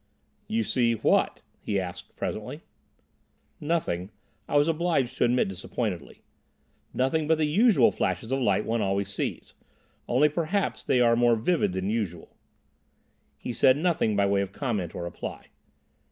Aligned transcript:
"You 0.47 0.63
see—what?" 0.63 1.43
he 1.59 1.79
asked 1.79 2.15
presently. 2.15 2.61
"Nothing," 3.59 4.09
I 4.47 4.57
was 4.57 4.67
obliged 4.67 5.15
to 5.17 5.25
admit 5.25 5.47
disappointedly; 5.47 6.23
"nothing 6.91 7.27
but 7.27 7.37
the 7.37 7.45
usual 7.45 7.91
flashes 7.91 8.31
of 8.31 8.39
light 8.41 8.65
one 8.65 8.81
always 8.81 9.09
sees. 9.09 9.53
Only, 10.07 10.27
perhaps, 10.27 10.83
they 10.83 11.01
are 11.01 11.15
more 11.15 11.35
vivid 11.35 11.73
than 11.73 11.91
usual." 11.91 12.35
He 13.37 13.53
said 13.53 13.77
nothing 13.77 14.15
by 14.15 14.25
way 14.25 14.41
of 14.41 14.51
comment 14.51 14.95
or 14.95 15.03
reply. 15.03 15.49